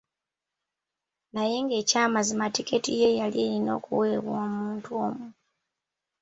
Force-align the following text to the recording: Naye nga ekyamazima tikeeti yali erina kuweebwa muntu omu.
Naye 1.33 1.57
nga 1.63 1.75
ekyamazima 1.81 2.45
tikeeti 2.55 2.91
yali 3.19 3.37
erina 3.45 3.73
kuweebwa 3.83 4.41
muntu 4.55 4.89
omu. 5.05 5.27